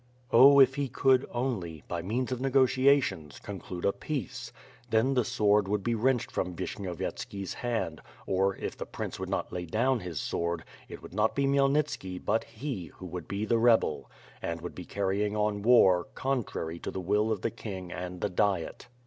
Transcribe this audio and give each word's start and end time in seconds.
Oh, 0.33 0.59
if 0.59 0.73
he 0.73 0.87
could 0.89 1.27
only, 1.31 1.83
by 1.87 2.01
means 2.01 2.31
of 2.31 2.41
negotiations, 2.41 3.37
conclude 3.37 3.85
WITH 3.85 3.97
FIRB 3.97 4.01
AND 4.01 4.01
SWOHD. 4.01 4.09
j^i 4.17 4.23
a 4.23 4.23
peace! 4.23 4.51
Then 4.89 5.13
the 5.13 5.23
sword 5.23 5.67
would 5.67 5.83
be 5.83 5.93
wrenched 5.93 6.31
from 6.31 6.55
Vishnyov 6.55 6.97
yetski's 6.97 7.53
hand, 7.53 8.01
or, 8.25 8.55
if 8.55 8.75
the 8.75 8.87
prince 8.87 9.19
would 9.19 9.29
not 9.29 9.53
lay 9.53 9.67
down 9.67 9.99
his 9.99 10.19
sword, 10.19 10.63
it 10.89 11.03
would 11.03 11.13
not 11.13 11.35
be 11.35 11.45
Khmyelnitski 11.45 12.25
but 12.25 12.45
he, 12.45 12.87
who 12.95 13.05
would 13.05 13.27
be 13.27 13.45
the 13.45 13.59
rebel; 13.59 14.09
who 14.43 14.55
would 14.55 14.73
be 14.73 14.85
carrying 14.85 15.35
on 15.35 15.61
war, 15.61 16.07
contrary 16.15 16.79
to 16.79 16.89
the 16.89 16.99
will 16.99 17.31
of 17.31 17.41
the 17.43 17.51
king 17.51 17.91
and 17.91 18.21
the 18.21 18.29
Diet. 18.29 18.87